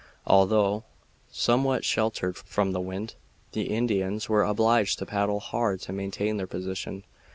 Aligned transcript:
Although 0.25 0.83
somewhat 1.31 1.85
sheltered 1.85 2.35
from 2.35 2.71
the 2.71 2.81
wind, 2.81 3.13
the 3.51 3.69
Indians 3.71 4.27
were 4.27 4.41
obliged 4.43 4.97
to 4.97 5.05
paddle 5.05 5.39
hard 5.39 5.79
to 5.81 5.93
maintain 5.93 6.37
their 6.37 6.47
position. 6.47 7.03